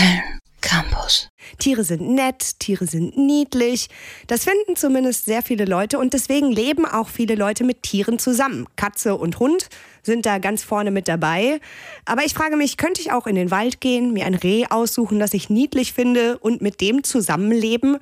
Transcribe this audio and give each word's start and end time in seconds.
Film 0.00 0.40
Campus. 0.62 1.28
Tiere 1.58 1.84
sind 1.84 2.00
nett, 2.00 2.58
Tiere 2.58 2.86
sind 2.86 3.18
niedlich. 3.18 3.88
Das 4.28 4.44
finden 4.44 4.74
zumindest 4.74 5.26
sehr 5.26 5.42
viele 5.42 5.66
Leute 5.66 5.98
und 5.98 6.14
deswegen 6.14 6.50
leben 6.50 6.86
auch 6.86 7.08
viele 7.08 7.34
Leute 7.34 7.64
mit 7.64 7.82
Tieren 7.82 8.18
zusammen. 8.18 8.66
Katze 8.76 9.16
und 9.16 9.38
Hund 9.38 9.68
sind 10.02 10.24
da 10.24 10.38
ganz 10.38 10.62
vorne 10.62 10.90
mit 10.90 11.06
dabei. 11.06 11.60
Aber 12.06 12.24
ich 12.24 12.32
frage 12.32 12.56
mich, 12.56 12.78
könnte 12.78 13.02
ich 13.02 13.12
auch 13.12 13.26
in 13.26 13.34
den 13.34 13.50
Wald 13.50 13.82
gehen, 13.82 14.14
mir 14.14 14.24
ein 14.24 14.34
Reh 14.34 14.64
aussuchen, 14.70 15.18
das 15.18 15.34
ich 15.34 15.50
niedlich 15.50 15.92
finde 15.92 16.38
und 16.38 16.62
mit 16.62 16.80
dem 16.80 17.04
zusammenleben? 17.04 17.98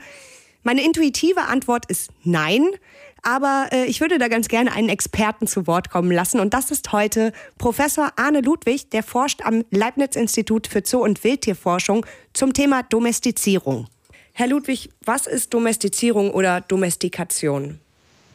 Meine 0.62 0.84
intuitive 0.84 1.42
Antwort 1.42 1.86
ist 1.86 2.10
nein. 2.22 2.64
Aber 3.22 3.68
äh, 3.72 3.84
ich 3.86 4.00
würde 4.00 4.18
da 4.18 4.28
ganz 4.28 4.48
gerne 4.48 4.72
einen 4.72 4.88
Experten 4.88 5.46
zu 5.46 5.66
Wort 5.66 5.90
kommen 5.90 6.10
lassen. 6.10 6.40
Und 6.40 6.54
das 6.54 6.70
ist 6.70 6.92
heute 6.92 7.32
Professor 7.58 8.12
Arne 8.16 8.40
Ludwig, 8.40 8.90
der 8.90 9.02
forscht 9.02 9.42
am 9.44 9.64
Leibniz-Institut 9.70 10.66
für 10.66 10.82
Zoo- 10.84 11.02
und 11.02 11.22
Wildtierforschung 11.24 12.06
zum 12.32 12.52
Thema 12.52 12.82
Domestizierung. 12.82 13.86
Herr 14.32 14.46
Ludwig, 14.46 14.90
was 15.04 15.26
ist 15.26 15.52
Domestizierung 15.52 16.30
oder 16.30 16.60
Domestikation? 16.60 17.80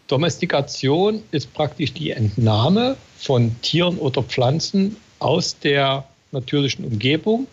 Domestikation 0.08 1.24
ist 1.32 1.54
praktisch 1.54 1.94
die 1.94 2.12
Entnahme 2.12 2.98
von 3.18 3.56
Tieren 3.62 3.98
oder 3.98 4.22
Pflanzen 4.22 4.98
aus 5.20 5.58
der 5.60 6.06
natürlichen 6.32 6.84
Umgebung, 6.84 7.48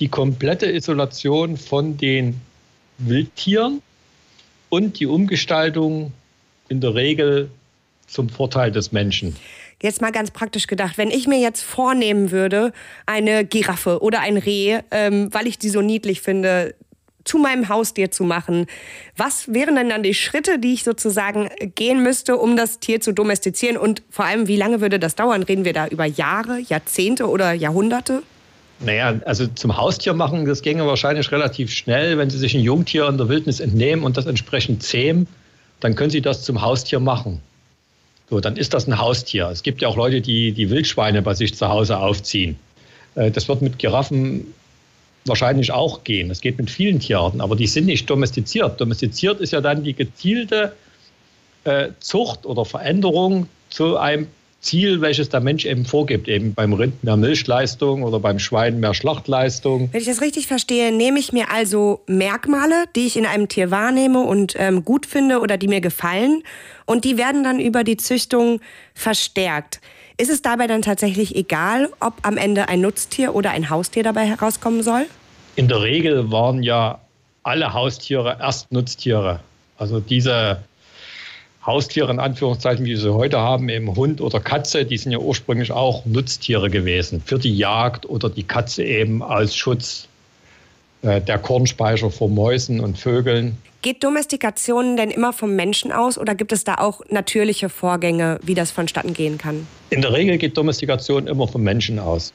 die 0.00 0.08
komplette 0.08 0.66
Isolation 0.66 1.56
von 1.56 1.96
den 1.96 2.40
Wildtieren 2.98 3.80
und 4.70 4.98
die 4.98 5.06
Umgestaltung 5.06 6.12
in 6.68 6.80
der 6.80 6.94
Regel 6.94 7.50
zum 8.06 8.28
Vorteil 8.28 8.70
des 8.70 8.92
Menschen. 8.92 9.36
Jetzt 9.82 10.00
mal 10.00 10.12
ganz 10.12 10.30
praktisch 10.30 10.66
gedacht, 10.66 10.96
wenn 10.96 11.10
ich 11.10 11.26
mir 11.26 11.38
jetzt 11.38 11.62
vornehmen 11.62 12.30
würde, 12.30 12.72
eine 13.06 13.44
Giraffe 13.44 14.00
oder 14.02 14.20
ein 14.20 14.36
Reh, 14.36 14.80
ähm, 14.90 15.28
weil 15.32 15.46
ich 15.46 15.58
die 15.58 15.68
so 15.68 15.82
niedlich 15.82 16.20
finde, 16.20 16.74
zu 17.24 17.38
meinem 17.38 17.68
Haustier 17.68 18.10
zu 18.10 18.24
machen. 18.24 18.66
Was 19.16 19.52
wären 19.52 19.76
denn 19.76 19.88
dann 19.88 20.02
die 20.02 20.14
Schritte, 20.14 20.58
die 20.58 20.74
ich 20.74 20.84
sozusagen 20.84 21.48
gehen 21.74 22.02
müsste, 22.02 22.36
um 22.36 22.56
das 22.56 22.80
Tier 22.80 23.00
zu 23.00 23.12
domestizieren? 23.12 23.76
Und 23.76 24.02
vor 24.10 24.26
allem, 24.26 24.46
wie 24.46 24.56
lange 24.56 24.80
würde 24.80 24.98
das 24.98 25.16
dauern? 25.16 25.42
Reden 25.42 25.64
wir 25.64 25.72
da 25.72 25.88
über 25.88 26.04
Jahre, 26.04 26.60
Jahrzehnte 26.60 27.28
oder 27.28 27.52
Jahrhunderte? 27.52 28.22
Naja, 28.80 29.20
also 29.24 29.46
zum 29.46 29.76
Haustier 29.76 30.12
machen, 30.12 30.44
das 30.44 30.60
ginge 30.60 30.86
wahrscheinlich 30.86 31.32
relativ 31.32 31.72
schnell, 31.72 32.18
wenn 32.18 32.28
Sie 32.28 32.38
sich 32.38 32.54
ein 32.54 32.60
Jungtier 32.60 33.08
in 33.08 33.16
der 33.16 33.28
Wildnis 33.28 33.60
entnehmen 33.60 34.04
und 34.04 34.16
das 34.16 34.26
entsprechend 34.26 34.82
zähmen 34.82 35.26
dann 35.84 35.96
können 35.96 36.08
Sie 36.08 36.22
das 36.22 36.42
zum 36.42 36.62
Haustier 36.62 36.98
machen. 36.98 37.42
So, 38.30 38.40
dann 38.40 38.56
ist 38.56 38.72
das 38.72 38.86
ein 38.86 38.96
Haustier. 38.96 39.50
Es 39.50 39.62
gibt 39.62 39.82
ja 39.82 39.88
auch 39.88 39.96
Leute, 39.96 40.22
die 40.22 40.52
die 40.52 40.70
Wildschweine 40.70 41.20
bei 41.20 41.34
sich 41.34 41.54
zu 41.54 41.68
Hause 41.68 41.98
aufziehen. 41.98 42.56
Äh, 43.16 43.30
das 43.30 43.48
wird 43.48 43.60
mit 43.60 43.78
Giraffen 43.78 44.46
wahrscheinlich 45.26 45.72
auch 45.72 46.02
gehen. 46.02 46.30
Das 46.30 46.40
geht 46.40 46.56
mit 46.56 46.70
vielen 46.70 47.00
Tierarten, 47.00 47.42
aber 47.42 47.54
die 47.54 47.66
sind 47.66 47.84
nicht 47.84 48.08
domestiziert. 48.08 48.80
Domestiziert 48.80 49.42
ist 49.42 49.52
ja 49.52 49.60
dann 49.60 49.84
die 49.84 49.92
gezielte 49.92 50.74
äh, 51.64 51.88
Zucht 52.00 52.46
oder 52.46 52.64
Veränderung 52.64 53.46
zu 53.68 53.98
einem 53.98 54.28
Ziel, 54.64 55.00
welches 55.00 55.28
der 55.28 55.40
Mensch 55.40 55.66
eben 55.66 55.84
vorgibt, 55.84 56.26
eben 56.26 56.54
beim 56.54 56.72
Rind 56.72 57.04
mehr 57.04 57.16
Milchleistung 57.16 58.02
oder 58.02 58.18
beim 58.18 58.38
Schwein 58.38 58.80
mehr 58.80 58.94
Schlachtleistung. 58.94 59.90
Wenn 59.92 60.00
ich 60.00 60.06
das 60.06 60.20
richtig 60.20 60.46
verstehe, 60.46 60.90
nehme 60.90 61.18
ich 61.18 61.32
mir 61.32 61.50
also 61.50 62.00
Merkmale, 62.06 62.86
die 62.96 63.06
ich 63.06 63.16
in 63.16 63.26
einem 63.26 63.48
Tier 63.48 63.70
wahrnehme 63.70 64.20
und 64.20 64.54
ähm, 64.58 64.84
gut 64.84 65.06
finde 65.06 65.40
oder 65.40 65.58
die 65.58 65.68
mir 65.68 65.80
gefallen 65.80 66.42
und 66.86 67.04
die 67.04 67.18
werden 67.18 67.44
dann 67.44 67.60
über 67.60 67.84
die 67.84 67.96
Züchtung 67.96 68.60
verstärkt. 68.94 69.80
Ist 70.16 70.30
es 70.30 70.42
dabei 70.42 70.66
dann 70.66 70.82
tatsächlich 70.82 71.36
egal, 71.36 71.90
ob 72.00 72.14
am 72.22 72.36
Ende 72.36 72.68
ein 72.68 72.80
Nutztier 72.80 73.34
oder 73.34 73.50
ein 73.50 73.68
Haustier 73.68 74.02
dabei 74.02 74.26
herauskommen 74.26 74.82
soll? 74.82 75.06
In 75.56 75.68
der 75.68 75.82
Regel 75.82 76.30
waren 76.30 76.62
ja 76.62 77.00
alle 77.42 77.72
Haustiere 77.74 78.38
erst 78.40 78.72
Nutztiere. 78.72 79.40
Also 79.76 80.00
diese 80.00 80.58
Haustiere 81.66 82.10
in 82.10 82.18
Anführungszeichen, 82.18 82.84
wie 82.84 82.90
wir 82.90 82.98
sie 82.98 83.14
heute 83.14 83.38
haben, 83.38 83.68
eben 83.68 83.96
Hund 83.96 84.20
oder 84.20 84.40
Katze, 84.40 84.84
die 84.84 84.98
sind 84.98 85.12
ja 85.12 85.18
ursprünglich 85.18 85.72
auch 85.72 86.04
Nutztiere 86.04 86.68
gewesen 86.68 87.22
für 87.24 87.38
die 87.38 87.56
Jagd 87.56 88.06
oder 88.06 88.28
die 88.28 88.42
Katze 88.42 88.84
eben 88.84 89.22
als 89.22 89.56
Schutz 89.56 90.06
äh, 91.02 91.22
der 91.22 91.38
Kornspeicher 91.38 92.10
vor 92.10 92.28
Mäusen 92.28 92.80
und 92.80 92.98
Vögeln. 92.98 93.56
Geht 93.80 94.04
Domestikation 94.04 94.96
denn 94.96 95.10
immer 95.10 95.32
vom 95.32 95.56
Menschen 95.56 95.90
aus 95.90 96.18
oder 96.18 96.34
gibt 96.34 96.52
es 96.52 96.64
da 96.64 96.76
auch 96.76 97.00
natürliche 97.08 97.68
Vorgänge, 97.68 98.38
wie 98.42 98.54
das 98.54 98.70
vonstatten 98.70 99.14
gehen 99.14 99.38
kann? 99.38 99.66
In 99.90 100.02
der 100.02 100.12
Regel 100.12 100.36
geht 100.38 100.56
Domestikation 100.56 101.26
immer 101.26 101.48
vom 101.48 101.62
Menschen 101.62 101.98
aus. 101.98 102.32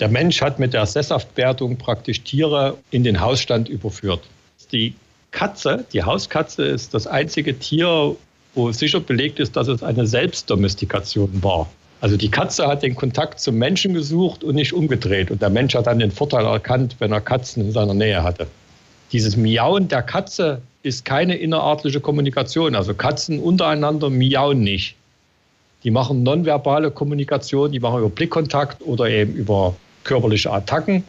Der 0.00 0.08
Mensch 0.08 0.42
hat 0.42 0.58
mit 0.58 0.74
der 0.74 0.84
Sesshaftwertung 0.84 1.78
praktisch 1.78 2.20
Tiere 2.22 2.76
in 2.90 3.04
den 3.04 3.20
Hausstand 3.20 3.70
überführt. 3.70 4.20
Die 4.72 4.94
Katze, 5.30 5.84
die 5.92 6.02
Hauskatze, 6.02 6.64
ist 6.64 6.92
das 6.92 7.06
einzige 7.06 7.58
Tier, 7.58 8.16
wo 8.56 8.72
sicher 8.72 9.00
belegt 9.00 9.38
ist, 9.38 9.54
dass 9.54 9.68
es 9.68 9.82
eine 9.82 10.06
Selbstdomestikation 10.06 11.30
war. 11.42 11.68
Also 12.00 12.16
die 12.16 12.30
Katze 12.30 12.66
hat 12.66 12.82
den 12.82 12.96
Kontakt 12.96 13.38
zum 13.38 13.56
Menschen 13.56 13.94
gesucht 13.94 14.42
und 14.42 14.54
nicht 14.54 14.72
umgedreht. 14.72 15.30
Und 15.30 15.42
der 15.42 15.50
Mensch 15.50 15.74
hat 15.74 15.86
dann 15.86 15.98
den 15.98 16.10
Vorteil 16.10 16.44
erkannt, 16.44 16.96
wenn 16.98 17.12
er 17.12 17.20
Katzen 17.20 17.64
in 17.64 17.72
seiner 17.72 17.94
Nähe 17.94 18.22
hatte. 18.22 18.46
Dieses 19.12 19.36
Miauen 19.36 19.88
der 19.88 20.02
Katze 20.02 20.60
ist 20.82 21.04
keine 21.04 21.36
innerartliche 21.36 22.00
Kommunikation. 22.00 22.74
Also 22.74 22.94
Katzen 22.94 23.38
untereinander 23.38 24.10
miauen 24.10 24.60
nicht. 24.60 24.96
Die 25.84 25.90
machen 25.90 26.22
nonverbale 26.22 26.90
Kommunikation, 26.90 27.70
die 27.72 27.80
machen 27.80 28.00
über 28.00 28.10
Blickkontakt 28.10 28.82
oder 28.82 29.08
eben 29.08 29.34
über 29.34 29.74
körperliche 30.04 30.50
Attacken. 30.50 31.04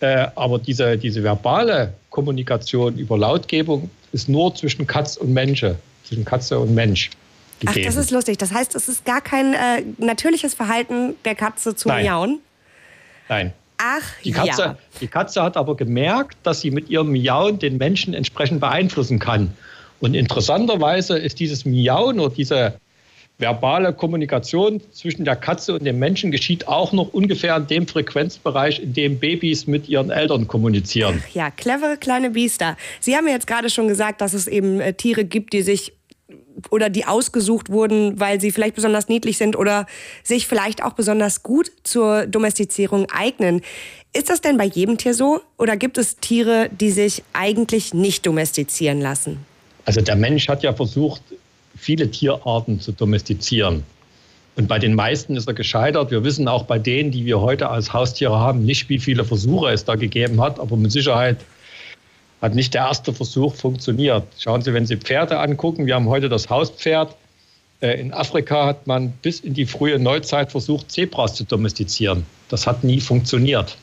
Äh, 0.00 0.28
aber 0.34 0.58
diese, 0.58 0.98
diese 0.98 1.22
verbale 1.22 1.94
Kommunikation 2.10 2.96
über 2.96 3.16
Lautgebung 3.16 3.90
ist 4.12 4.28
nur 4.28 4.54
zwischen 4.54 4.86
Katz 4.86 5.16
und 5.16 5.32
Mensch 5.32 5.64
zwischen 6.04 6.24
Katze 6.24 6.58
und 6.58 6.74
Mensch. 6.74 7.10
Gegeben. 7.60 7.80
Ach, 7.80 7.86
das 7.86 7.96
ist 7.96 8.10
lustig. 8.10 8.38
Das 8.38 8.52
heißt, 8.52 8.74
es 8.74 8.88
ist 8.88 9.04
gar 9.04 9.20
kein 9.20 9.54
äh, 9.54 9.82
natürliches 9.98 10.54
Verhalten 10.54 11.14
der 11.24 11.34
Katze 11.34 11.76
zu 11.76 11.88
Nein. 11.88 12.04
miauen? 12.04 12.40
Nein. 13.28 13.52
Ach, 13.78 14.02
die 14.24 14.32
Katze, 14.32 14.62
ja. 14.62 14.76
Die 15.00 15.08
Katze 15.08 15.42
hat 15.42 15.56
aber 15.56 15.76
gemerkt, 15.76 16.36
dass 16.42 16.60
sie 16.60 16.70
mit 16.70 16.88
ihrem 16.88 17.10
Miauen 17.10 17.58
den 17.58 17.78
Menschen 17.78 18.14
entsprechend 18.14 18.60
beeinflussen 18.60 19.18
kann. 19.18 19.54
Und 20.00 20.14
interessanterweise 20.14 21.18
ist 21.18 21.40
dieses 21.40 21.64
Miauen 21.64 22.20
oder 22.20 22.34
diese 22.34 22.80
verbale 23.42 23.92
Kommunikation 23.92 24.80
zwischen 24.92 25.26
der 25.26 25.36
Katze 25.36 25.74
und 25.74 25.84
dem 25.84 25.98
Menschen 25.98 26.30
geschieht 26.30 26.66
auch 26.66 26.92
noch 26.92 27.12
ungefähr 27.12 27.56
in 27.56 27.66
dem 27.66 27.86
Frequenzbereich, 27.86 28.80
in 28.80 28.94
dem 28.94 29.18
Babys 29.18 29.66
mit 29.66 29.88
ihren 29.88 30.10
Eltern 30.10 30.46
kommunizieren. 30.46 31.22
Ach 31.22 31.34
ja, 31.34 31.50
clevere 31.50 31.98
kleine 31.98 32.30
Biester. 32.30 32.78
Sie 33.00 33.14
haben 33.16 33.26
ja 33.26 33.34
jetzt 33.34 33.46
gerade 33.46 33.68
schon 33.68 33.88
gesagt, 33.88 34.22
dass 34.22 34.32
es 34.32 34.46
eben 34.46 34.80
äh, 34.80 34.94
Tiere 34.94 35.24
gibt, 35.24 35.52
die 35.52 35.62
sich 35.62 35.92
oder 36.70 36.88
die 36.88 37.04
ausgesucht 37.04 37.70
wurden, 37.70 38.20
weil 38.20 38.40
sie 38.40 38.52
vielleicht 38.52 38.76
besonders 38.76 39.08
niedlich 39.08 39.38
sind 39.38 39.56
oder 39.56 39.86
sich 40.22 40.46
vielleicht 40.46 40.82
auch 40.82 40.92
besonders 40.92 41.42
gut 41.42 41.72
zur 41.82 42.26
Domestizierung 42.26 43.06
eignen. 43.10 43.62
Ist 44.12 44.30
das 44.30 44.40
denn 44.40 44.56
bei 44.56 44.64
jedem 44.66 44.98
Tier 44.98 45.14
so 45.14 45.40
oder 45.58 45.76
gibt 45.76 45.98
es 45.98 46.16
Tiere, 46.16 46.70
die 46.70 46.90
sich 46.90 47.22
eigentlich 47.32 47.94
nicht 47.94 48.26
domestizieren 48.26 49.00
lassen? 49.00 49.44
Also 49.84 50.00
der 50.00 50.16
Mensch 50.16 50.48
hat 50.48 50.62
ja 50.62 50.72
versucht, 50.72 51.22
viele 51.76 52.10
Tierarten 52.10 52.80
zu 52.80 52.92
domestizieren. 52.92 53.84
Und 54.54 54.68
bei 54.68 54.78
den 54.78 54.94
meisten 54.94 55.36
ist 55.36 55.48
er 55.48 55.54
gescheitert. 55.54 56.10
Wir 56.10 56.24
wissen 56.24 56.46
auch 56.46 56.64
bei 56.64 56.78
denen, 56.78 57.10
die 57.10 57.24
wir 57.24 57.40
heute 57.40 57.68
als 57.70 57.92
Haustiere 57.92 58.38
haben, 58.38 58.64
nicht, 58.64 58.88
wie 58.88 58.98
viele 58.98 59.24
Versuche 59.24 59.70
es 59.70 59.84
da 59.84 59.94
gegeben 59.94 60.40
hat. 60.40 60.60
Aber 60.60 60.76
mit 60.76 60.92
Sicherheit 60.92 61.38
hat 62.42 62.54
nicht 62.54 62.74
der 62.74 62.82
erste 62.82 63.14
Versuch 63.14 63.54
funktioniert. 63.54 64.24
Schauen 64.38 64.60
Sie, 64.60 64.74
wenn 64.74 64.84
Sie 64.84 64.96
Pferde 64.96 65.38
angucken, 65.38 65.86
wir 65.86 65.94
haben 65.94 66.08
heute 66.08 66.28
das 66.28 66.50
Hauspferd. 66.50 67.16
Äh, 67.80 68.00
in 68.00 68.12
Afrika 68.12 68.66
hat 68.66 68.86
man 68.86 69.12
bis 69.22 69.40
in 69.40 69.54
die 69.54 69.64
frühe 69.64 69.98
Neuzeit 69.98 70.50
versucht, 70.50 70.90
Zebras 70.90 71.34
zu 71.34 71.44
domestizieren. 71.44 72.26
Das 72.48 72.66
hat 72.66 72.84
nie 72.84 73.00
funktioniert. 73.00 73.78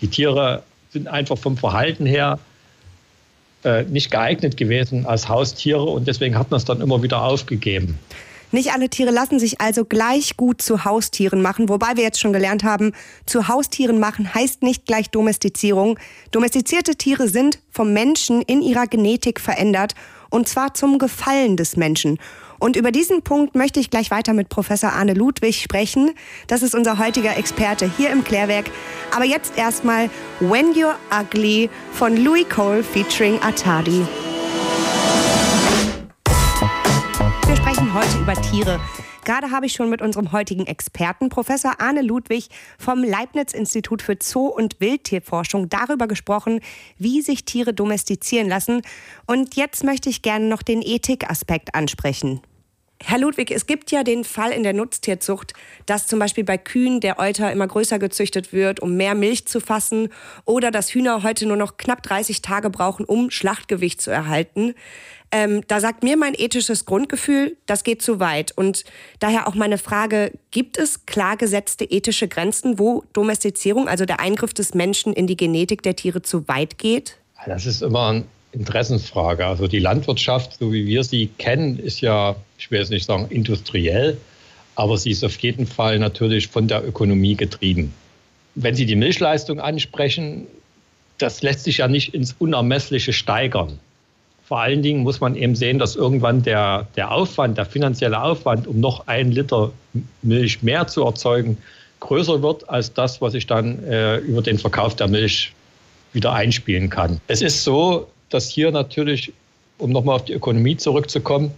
Die 0.00 0.08
Tiere 0.08 0.62
sind 0.90 1.08
einfach 1.08 1.36
vom 1.36 1.56
Verhalten 1.56 2.06
her 2.06 2.38
äh, 3.64 3.84
nicht 3.84 4.10
geeignet 4.10 4.56
gewesen 4.56 5.06
als 5.06 5.28
Haustiere 5.28 5.82
und 5.84 6.06
deswegen 6.08 6.38
hat 6.38 6.50
man 6.50 6.58
es 6.58 6.64
dann 6.64 6.80
immer 6.80 7.02
wieder 7.02 7.22
aufgegeben. 7.22 7.98
Nicht 8.54 8.74
alle 8.74 8.90
Tiere 8.90 9.10
lassen 9.10 9.38
sich 9.38 9.62
also 9.62 9.86
gleich 9.86 10.36
gut 10.36 10.60
zu 10.60 10.84
Haustieren 10.84 11.40
machen, 11.40 11.70
wobei 11.70 11.96
wir 11.96 12.04
jetzt 12.04 12.20
schon 12.20 12.34
gelernt 12.34 12.64
haben, 12.64 12.92
zu 13.24 13.48
Haustieren 13.48 13.98
machen 13.98 14.34
heißt 14.34 14.62
nicht 14.62 14.84
gleich 14.84 15.08
Domestizierung. 15.08 15.98
Domestizierte 16.32 16.96
Tiere 16.96 17.28
sind 17.28 17.60
vom 17.70 17.94
Menschen 17.94 18.42
in 18.42 18.60
ihrer 18.60 18.86
Genetik 18.86 19.40
verändert 19.40 19.94
und 20.28 20.48
zwar 20.48 20.74
zum 20.74 20.98
Gefallen 20.98 21.56
des 21.56 21.76
Menschen. 21.76 22.18
Und 22.62 22.76
über 22.76 22.92
diesen 22.92 23.22
Punkt 23.22 23.56
möchte 23.56 23.80
ich 23.80 23.90
gleich 23.90 24.12
weiter 24.12 24.34
mit 24.34 24.48
Professor 24.48 24.92
Arne 24.92 25.14
Ludwig 25.14 25.60
sprechen. 25.60 26.12
Das 26.46 26.62
ist 26.62 26.76
unser 26.76 26.96
heutiger 26.96 27.36
Experte 27.36 27.90
hier 27.96 28.10
im 28.10 28.22
Klärwerk. 28.22 28.66
Aber 29.12 29.24
jetzt 29.24 29.58
erstmal 29.58 30.08
When 30.38 30.72
You're 30.72 30.94
Ugly 31.12 31.68
von 31.90 32.16
Louis 32.16 32.48
Cole 32.48 32.84
featuring 32.84 33.40
Atadi. 33.42 34.06
Wir 37.48 37.56
sprechen 37.56 37.92
heute 37.92 38.18
über 38.20 38.34
Tiere. 38.34 38.78
Gerade 39.24 39.50
habe 39.50 39.66
ich 39.66 39.72
schon 39.72 39.90
mit 39.90 40.00
unserem 40.00 40.30
heutigen 40.30 40.68
Experten, 40.68 41.30
Professor 41.30 41.80
Arne 41.80 42.02
Ludwig 42.02 42.48
vom 42.78 43.02
Leibniz-Institut 43.02 44.02
für 44.02 44.16
Zoo- 44.22 44.46
und 44.46 44.80
Wildtierforschung, 44.80 45.68
darüber 45.68 46.06
gesprochen, 46.06 46.60
wie 46.96 47.22
sich 47.22 47.44
Tiere 47.44 47.74
domestizieren 47.74 48.48
lassen. 48.48 48.82
Und 49.26 49.56
jetzt 49.56 49.82
möchte 49.82 50.08
ich 50.08 50.22
gerne 50.22 50.46
noch 50.46 50.62
den 50.62 50.80
Ethikaspekt 50.80 51.74
ansprechen. 51.74 52.40
Herr 53.04 53.18
Ludwig, 53.18 53.50
es 53.50 53.66
gibt 53.66 53.90
ja 53.90 54.04
den 54.04 54.24
Fall 54.24 54.52
in 54.52 54.62
der 54.62 54.72
Nutztierzucht, 54.72 55.54
dass 55.86 56.06
zum 56.06 56.18
Beispiel 56.18 56.44
bei 56.44 56.56
Kühen 56.56 57.00
der 57.00 57.18
Euter 57.18 57.50
immer 57.50 57.66
größer 57.66 57.98
gezüchtet 57.98 58.52
wird, 58.52 58.80
um 58.80 58.96
mehr 58.96 59.14
Milch 59.14 59.46
zu 59.46 59.60
fassen, 59.60 60.08
oder 60.44 60.70
dass 60.70 60.90
Hühner 60.90 61.22
heute 61.22 61.46
nur 61.46 61.56
noch 61.56 61.76
knapp 61.76 62.02
30 62.02 62.42
Tage 62.42 62.70
brauchen, 62.70 63.04
um 63.04 63.30
Schlachtgewicht 63.30 64.00
zu 64.00 64.10
erhalten. 64.10 64.74
Ähm, 65.32 65.62
da 65.66 65.80
sagt 65.80 66.04
mir 66.04 66.16
mein 66.16 66.34
ethisches 66.34 66.84
Grundgefühl, 66.84 67.56
das 67.66 67.84
geht 67.84 68.02
zu 68.02 68.20
weit. 68.20 68.52
Und 68.56 68.84
daher 69.18 69.48
auch 69.48 69.54
meine 69.54 69.78
Frage, 69.78 70.32
gibt 70.50 70.76
es 70.78 71.06
klar 71.06 71.36
gesetzte 71.36 71.84
ethische 71.84 72.28
Grenzen, 72.28 72.78
wo 72.78 73.04
Domestizierung, 73.14 73.88
also 73.88 74.04
der 74.04 74.20
Eingriff 74.20 74.52
des 74.52 74.74
Menschen 74.74 75.12
in 75.12 75.26
die 75.26 75.36
Genetik 75.36 75.82
der 75.82 75.96
Tiere 75.96 76.22
zu 76.22 76.46
weit 76.48 76.78
geht? 76.78 77.18
Das 77.46 77.66
ist 77.66 77.82
immer 77.82 78.12
ein 78.12 78.24
Interessensfrage. 78.52 79.46
Also 79.46 79.66
die 79.66 79.78
Landwirtschaft, 79.78 80.58
so 80.58 80.72
wie 80.72 80.86
wir 80.86 81.04
sie 81.04 81.28
kennen, 81.38 81.78
ist 81.78 82.00
ja, 82.00 82.36
ich 82.58 82.70
will 82.70 82.78
jetzt 82.78 82.90
nicht 82.90 83.06
sagen 83.06 83.26
industriell, 83.30 84.18
aber 84.74 84.96
sie 84.98 85.10
ist 85.10 85.24
auf 85.24 85.36
jeden 85.38 85.66
Fall 85.66 85.98
natürlich 85.98 86.48
von 86.48 86.68
der 86.68 86.86
Ökonomie 86.86 87.34
getrieben. 87.34 87.92
Wenn 88.54 88.74
Sie 88.74 88.84
die 88.84 88.96
Milchleistung 88.96 89.60
ansprechen, 89.60 90.46
das 91.18 91.42
lässt 91.42 91.64
sich 91.64 91.78
ja 91.78 91.88
nicht 91.88 92.14
ins 92.14 92.34
Unermessliche 92.38 93.12
steigern. 93.12 93.78
Vor 94.44 94.60
allen 94.60 94.82
Dingen 94.82 95.02
muss 95.02 95.20
man 95.20 95.36
eben 95.36 95.54
sehen, 95.54 95.78
dass 95.78 95.96
irgendwann 95.96 96.42
der, 96.42 96.86
der 96.96 97.12
Aufwand, 97.12 97.56
der 97.56 97.64
finanzielle 97.64 98.20
Aufwand, 98.20 98.66
um 98.66 98.80
noch 98.80 99.06
ein 99.06 99.32
Liter 99.32 99.72
Milch 100.20 100.62
mehr 100.62 100.86
zu 100.86 101.04
erzeugen, 101.04 101.56
größer 102.00 102.42
wird 102.42 102.68
als 102.68 102.92
das, 102.92 103.22
was 103.22 103.32
ich 103.32 103.46
dann 103.46 103.82
äh, 103.84 104.18
über 104.18 104.42
den 104.42 104.58
Verkauf 104.58 104.96
der 104.96 105.08
Milch 105.08 105.52
wieder 106.12 106.32
einspielen 106.34 106.90
kann. 106.90 107.20
Es 107.28 107.40
ist 107.40 107.64
so, 107.64 108.08
dass 108.34 108.48
hier 108.48 108.70
natürlich, 108.70 109.32
um 109.78 109.90
nochmal 109.90 110.16
auf 110.16 110.24
die 110.24 110.32
Ökonomie 110.32 110.76
zurückzukommen, 110.76 111.52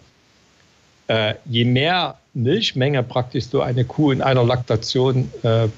äh, 1.09 1.35
je 1.45 1.65
mehr 1.65 2.19
Milchmenge 2.33 3.03
praktisch 3.03 3.47
so 3.47 3.61
eine 3.61 3.85
Kuh 3.85 4.13
in 4.13 4.23
einer 4.23 4.45
Laktation 4.45 5.31
äh, 5.43 5.69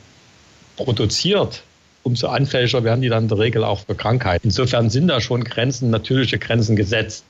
produziert, 0.76 1.62
umso 2.02 2.28
anfälliger 2.28 2.84
werden 2.84 3.02
die 3.02 3.08
dann 3.08 3.24
in 3.24 3.28
der 3.28 3.38
Regel 3.38 3.64
auch 3.64 3.80
für 3.80 3.94
Krankheiten. 3.94 4.46
Insofern 4.46 4.90
sind 4.90 5.08
da 5.08 5.20
schon 5.20 5.42
Grenzen, 5.42 5.90
natürliche 5.90 6.38
Grenzen 6.38 6.76
gesetzt. 6.76 7.24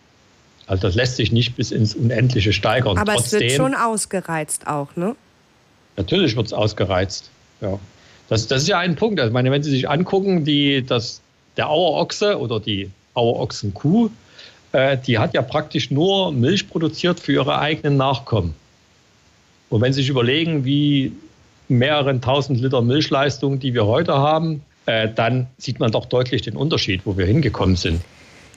Also 0.66 0.82
das 0.82 0.94
lässt 0.94 1.16
sich 1.16 1.32
nicht 1.32 1.56
bis 1.56 1.70
ins 1.70 1.94
Unendliche 1.94 2.52
steigern. 2.52 2.98
Aber 2.98 3.14
Trotzdem, 3.14 3.38
es 3.38 3.42
wird 3.44 3.52
schon 3.52 3.74
ausgereizt 3.74 4.66
auch, 4.66 4.94
ne? 4.96 5.14
Natürlich 5.96 6.36
wird 6.36 6.46
es 6.46 6.52
ausgereizt, 6.52 7.30
ja. 7.60 7.78
Das, 8.28 8.48
das 8.48 8.62
ist 8.62 8.68
ja 8.68 8.78
ein 8.80 8.96
Punkt. 8.96 9.20
Also, 9.20 9.30
ich 9.30 9.34
meine, 9.34 9.50
wenn 9.52 9.62
Sie 9.62 9.70
sich 9.70 9.88
angucken, 9.88 10.44
die, 10.44 10.84
das, 10.84 11.20
der 11.56 11.68
Auerochse 11.68 12.38
oder 12.38 12.58
die 12.58 12.90
Auerochsenkuh, 13.16 14.10
äh, 14.72 14.96
die 14.98 15.18
hat 15.18 15.34
ja 15.34 15.42
praktisch 15.42 15.90
nur 15.90 16.32
Milch 16.32 16.68
produziert 16.68 17.18
für 17.18 17.32
ihre 17.32 17.58
eigenen 17.58 17.96
Nachkommen. 17.96 18.54
Und 19.68 19.80
wenn 19.80 19.92
Sie 19.92 20.02
sich 20.02 20.10
überlegen, 20.10 20.64
wie 20.64 21.12
mehreren 21.68 22.20
tausend 22.20 22.60
Liter 22.60 22.82
Milchleistung, 22.82 23.58
die 23.58 23.74
wir 23.74 23.86
heute 23.86 24.14
haben, 24.14 24.62
äh, 24.86 25.08
dann 25.12 25.48
sieht 25.58 25.80
man 25.80 25.90
doch 25.90 26.06
deutlich 26.06 26.42
den 26.42 26.56
Unterschied, 26.56 27.02
wo 27.04 27.16
wir 27.16 27.26
hingekommen 27.26 27.76
sind. 27.76 28.00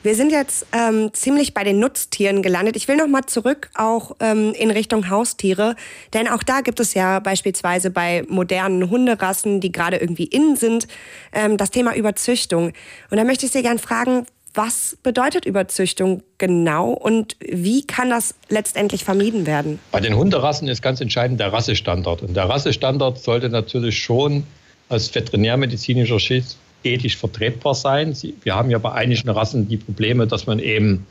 Wir 0.02 0.16
sind 0.16 0.32
jetzt 0.32 0.66
ähm, 0.72 1.14
ziemlich 1.14 1.54
bei 1.54 1.66
den 1.66 1.80
Nutztieren 1.80 2.42
gelandet. 2.42 2.78
Ich 2.78 2.88
will 2.88 2.96
noch 2.96 3.08
mal 3.08 3.26
zurück 3.26 3.70
auch 3.76 4.16
ähm, 4.22 4.54
in 4.58 4.72
Richtung 4.72 5.10
Haustiere, 5.10 5.76
denn 6.14 6.30
auch 6.30 6.42
da 6.42 6.62
gibt 6.62 6.80
es 6.80 6.94
ja 6.94 7.20
beispielsweise 7.20 7.92
bei 7.92 8.24
modernen 8.30 8.90
Hunderassen, 8.90 9.60
die 9.60 9.74
gerade 9.74 9.98
irgendwie 9.98 10.24
innen 10.24 10.56
sind, 10.56 10.88
ähm, 11.34 11.58
das 11.58 11.72
Thema 11.72 11.96
Überzüchtung. 11.96 12.72
Und 13.10 13.18
da 13.18 13.26
möchte 13.26 13.46
ich 13.46 13.52
Sie 13.52 13.62
gerne 13.62 13.80
fragen, 13.80 14.26
was 14.54 14.98
bedeutet 15.04 15.46
Überzüchtung 15.46 16.24
genau 16.38 16.90
und 16.90 17.36
wie 17.40 17.86
kann 17.86 18.10
das 18.10 18.36
letztendlich 18.50 19.04
vermieden 19.04 19.46
werden? 19.46 19.80
Bei 19.92 20.00
den 20.00 20.16
Hunderassen 20.16 20.68
ist 20.68 20.82
ganz 20.82 21.02
entscheidend 21.02 21.40
der 21.40 21.54
Rassestandard. 21.54 22.24
Und 22.24 22.36
der 22.36 22.50
Rassestandard 22.50 23.20
sollte 23.20 23.50
natürlich 23.50 23.98
schon 23.98 24.44
als 24.90 25.14
veterinärmedizinischer 25.14 26.20
Schiss 26.20 26.58
ethisch 26.84 27.18
vertretbar 27.18 27.76
sein. 27.76 28.16
Wir 28.44 28.56
haben 28.56 28.70
ja 28.72 28.78
bei 28.78 28.92
einigen 28.92 29.30
Rassen 29.30 29.68
die 29.68 29.78
Probleme, 29.78 30.28
dass 30.28 30.48
man 30.48 30.60
eben 30.60 31.06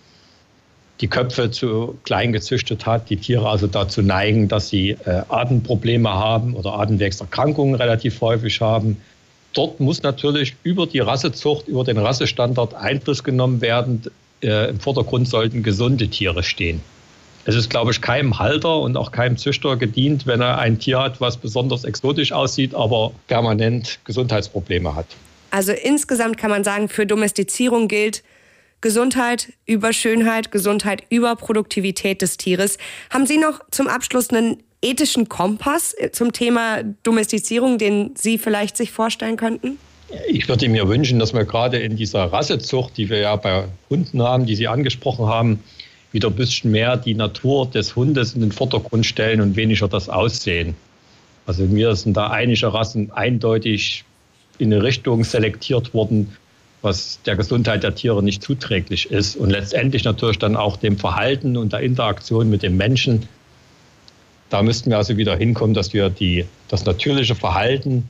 die 1.00 1.08
Köpfe 1.08 1.50
zu 1.50 1.96
klein 2.04 2.32
gezüchtet 2.32 2.86
hat, 2.86 3.08
die 3.08 3.16
Tiere 3.16 3.48
also 3.48 3.68
dazu 3.68 4.02
neigen, 4.02 4.48
dass 4.48 4.68
sie 4.68 4.90
äh, 4.90 5.22
Atemprobleme 5.28 6.10
haben 6.10 6.54
oder 6.54 6.74
Atemwegserkrankungen 6.74 7.76
relativ 7.76 8.20
häufig 8.20 8.60
haben, 8.60 8.96
dort 9.52 9.80
muss 9.80 10.02
natürlich 10.02 10.56
über 10.62 10.86
die 10.86 11.00
Rassezucht, 11.00 11.68
über 11.68 11.84
den 11.84 11.98
Rassestandard 11.98 12.74
Einfluss 12.74 13.24
genommen 13.24 13.60
werden. 13.60 14.02
Äh, 14.42 14.70
Im 14.70 14.80
Vordergrund 14.80 15.28
sollten 15.28 15.62
gesunde 15.62 16.08
Tiere 16.08 16.42
stehen. 16.42 16.80
Es 17.44 17.54
ist, 17.54 17.70
glaube 17.70 17.92
ich, 17.92 18.02
keinem 18.02 18.38
Halter 18.38 18.78
und 18.78 18.96
auch 18.96 19.10
keinem 19.10 19.38
Züchter 19.38 19.76
gedient, 19.76 20.26
wenn 20.26 20.42
er 20.42 20.58
ein 20.58 20.78
Tier 20.78 21.00
hat, 21.00 21.20
was 21.20 21.38
besonders 21.38 21.84
exotisch 21.84 22.30
aussieht, 22.30 22.74
aber 22.74 23.12
permanent 23.26 24.00
Gesundheitsprobleme 24.04 24.94
hat. 24.94 25.06
Also 25.50 25.72
insgesamt 25.72 26.36
kann 26.36 26.50
man 26.50 26.62
sagen, 26.62 26.90
für 26.90 27.06
Domestizierung 27.06 27.88
gilt 27.88 28.22
Gesundheit 28.80 29.52
über 29.66 29.92
Schönheit, 29.92 30.52
Gesundheit 30.52 31.04
über 31.08 31.34
Produktivität 31.36 32.22
des 32.22 32.36
Tieres. 32.36 32.78
Haben 33.10 33.26
Sie 33.26 33.38
noch 33.38 33.60
zum 33.70 33.88
Abschluss 33.88 34.30
einen 34.30 34.62
ethischen 34.82 35.28
Kompass 35.28 35.94
äh, 35.96 36.10
zum 36.10 36.32
Thema 36.32 36.82
Domestizierung, 37.02 37.78
den 37.78 38.12
Sie 38.16 38.38
vielleicht 38.38 38.76
sich 38.76 38.92
vorstellen 38.92 39.36
könnten? 39.36 39.78
Ich 40.28 40.48
würde 40.48 40.68
mir 40.68 40.88
wünschen, 40.88 41.18
dass 41.18 41.34
wir 41.34 41.44
gerade 41.44 41.78
in 41.78 41.96
dieser 41.96 42.24
Rassezucht, 42.24 42.96
die 42.96 43.10
wir 43.10 43.18
ja 43.18 43.36
bei 43.36 43.64
Hunden 43.90 44.22
haben, 44.22 44.46
die 44.46 44.56
Sie 44.56 44.66
angesprochen 44.66 45.26
haben, 45.26 45.62
wieder 46.12 46.28
ein 46.28 46.34
bisschen 46.34 46.70
mehr 46.70 46.96
die 46.96 47.14
Natur 47.14 47.66
des 47.66 47.94
Hundes 47.94 48.34
in 48.34 48.40
den 48.40 48.52
Vordergrund 48.52 49.04
stellen 49.04 49.42
und 49.42 49.56
weniger 49.56 49.88
das 49.88 50.08
Aussehen. 50.08 50.74
Also 51.46 51.64
mir 51.64 51.94
sind 51.94 52.16
da 52.16 52.28
einige 52.28 52.72
Rassen 52.72 53.10
eindeutig 53.10 54.04
in 54.58 54.72
eine 54.72 54.82
Richtung 54.82 55.24
selektiert 55.24 55.92
worden, 55.92 56.36
was 56.80 57.20
der 57.26 57.36
Gesundheit 57.36 57.82
der 57.82 57.94
Tiere 57.94 58.22
nicht 58.22 58.42
zuträglich 58.42 59.10
ist 59.10 59.36
und 59.36 59.50
letztendlich 59.50 60.04
natürlich 60.04 60.38
dann 60.38 60.56
auch 60.56 60.76
dem 60.76 60.96
Verhalten 60.96 61.56
und 61.56 61.72
der 61.72 61.80
Interaktion 61.80 62.48
mit 62.48 62.62
dem 62.62 62.76
Menschen 62.76 63.28
da 64.50 64.62
müssten 64.62 64.90
wir 64.90 64.96
also 64.96 65.16
wieder 65.16 65.36
hinkommen, 65.36 65.74
dass 65.74 65.92
wir 65.92 66.10
die, 66.10 66.44
das 66.68 66.84
natürliche 66.84 67.34
Verhalten 67.34 68.08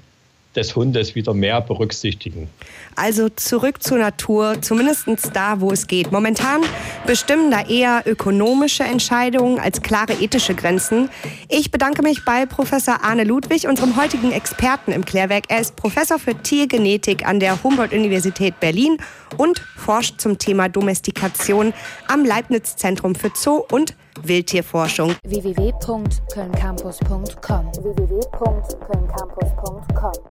des 0.56 0.74
Hundes 0.74 1.14
wieder 1.14 1.34
mehr 1.34 1.60
berücksichtigen. 1.60 2.48
Also 2.96 3.28
zurück 3.28 3.82
zur 3.82 3.98
Natur, 3.98 4.56
zumindest 4.60 5.06
da, 5.34 5.60
wo 5.60 5.70
es 5.70 5.86
geht. 5.86 6.10
Momentan 6.10 6.62
bestimmen 7.06 7.50
da 7.50 7.66
eher 7.66 8.02
ökonomische 8.06 8.82
Entscheidungen 8.82 9.60
als 9.60 9.82
klare 9.82 10.14
ethische 10.14 10.54
Grenzen. 10.54 11.10
Ich 11.48 11.70
bedanke 11.70 12.02
mich 12.02 12.24
bei 12.24 12.46
Professor 12.46 13.04
Arne 13.04 13.24
Ludwig, 13.24 13.68
unserem 13.68 13.96
heutigen 13.96 14.32
Experten 14.32 14.90
im 14.90 15.04
Klärwerk. 15.04 15.44
Er 15.48 15.60
ist 15.60 15.76
Professor 15.76 16.18
für 16.18 16.34
Tiergenetik 16.34 17.26
an 17.26 17.40
der 17.40 17.62
Humboldt-Universität 17.62 18.58
Berlin 18.58 18.98
und 19.36 19.60
forscht 19.76 20.20
zum 20.20 20.38
Thema 20.38 20.68
Domestikation 20.68 21.72
am 22.08 22.24
Leibniz-Zentrum 22.24 23.14
für 23.14 23.30
Zoo 23.34 23.62
und 23.70 23.94
Wildtierforschung. 24.22 25.14
www.kölncampus.com 25.24 27.72
www 27.82 28.18